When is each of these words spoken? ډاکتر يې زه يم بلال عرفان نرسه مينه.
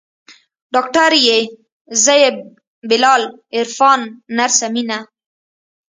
ډاکتر 0.73 1.11
يې 1.27 1.39
زه 2.03 2.13
يم 2.23 2.35
بلال 2.89 3.23
عرفان 3.57 3.99
نرسه 4.37 4.67
مينه. 4.73 4.99